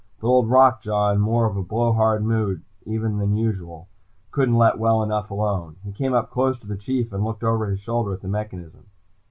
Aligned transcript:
But 0.19 0.27
Old 0.29 0.49
Rock 0.49 0.81
Jaw, 0.81 1.11
in 1.11 1.19
more 1.21 1.45
of 1.45 1.55
a 1.55 1.61
blowhard 1.61 2.23
mood 2.25 2.63
even 2.87 3.19
than 3.19 3.37
usual, 3.37 3.87
couldn't 4.31 4.57
let 4.57 4.79
well 4.79 5.03
enough 5.03 5.29
alone. 5.29 5.75
He 5.83 5.91
came 5.91 6.15
up 6.15 6.31
close 6.31 6.57
to 6.61 6.65
the 6.67 6.75
Chief, 6.75 7.13
and 7.13 7.23
looked 7.23 7.43
over 7.43 7.67
his 7.67 7.81
shoulder 7.81 8.11
at 8.13 8.21
the 8.21 8.27
mechanism. 8.27 8.85